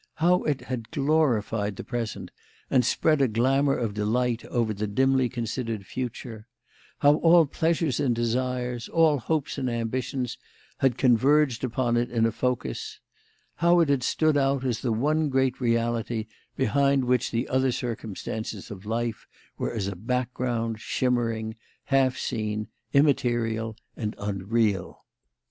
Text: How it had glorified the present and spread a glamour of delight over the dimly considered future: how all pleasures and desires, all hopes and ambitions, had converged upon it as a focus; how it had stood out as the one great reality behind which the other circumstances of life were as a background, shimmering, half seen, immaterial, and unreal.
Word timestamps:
How 0.15 0.41
it 0.45 0.61
had 0.61 0.89
glorified 0.89 1.75
the 1.75 1.83
present 1.83 2.31
and 2.71 2.83
spread 2.83 3.21
a 3.21 3.27
glamour 3.27 3.75
of 3.77 3.93
delight 3.93 4.43
over 4.45 4.73
the 4.73 4.87
dimly 4.87 5.29
considered 5.29 5.85
future: 5.85 6.47
how 7.01 7.17
all 7.17 7.45
pleasures 7.45 7.99
and 7.99 8.15
desires, 8.15 8.89
all 8.89 9.19
hopes 9.19 9.59
and 9.59 9.69
ambitions, 9.69 10.39
had 10.79 10.97
converged 10.97 11.63
upon 11.63 11.97
it 11.97 12.09
as 12.09 12.25
a 12.25 12.31
focus; 12.31 12.99
how 13.57 13.79
it 13.79 13.89
had 13.89 14.01
stood 14.01 14.37
out 14.37 14.65
as 14.65 14.79
the 14.79 14.91
one 14.91 15.29
great 15.29 15.61
reality 15.61 16.25
behind 16.55 17.05
which 17.05 17.29
the 17.29 17.47
other 17.47 17.71
circumstances 17.71 18.71
of 18.71 18.87
life 18.87 19.27
were 19.59 19.71
as 19.71 19.85
a 19.87 19.95
background, 19.95 20.79
shimmering, 20.79 21.55
half 21.83 22.17
seen, 22.17 22.67
immaterial, 22.91 23.75
and 23.95 24.15
unreal. 24.17 25.05